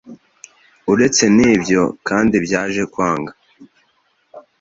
[0.91, 3.33] Uretse n’ibyo kanda byaje kwanga